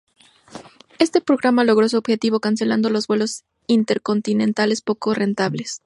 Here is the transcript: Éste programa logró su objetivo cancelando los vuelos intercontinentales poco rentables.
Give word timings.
Éste 0.97 1.21
programa 1.21 1.63
logró 1.63 1.87
su 1.87 1.95
objetivo 1.95 2.39
cancelando 2.39 2.89
los 2.89 3.05
vuelos 3.05 3.43
intercontinentales 3.67 4.81
poco 4.81 5.13
rentables. 5.13 5.79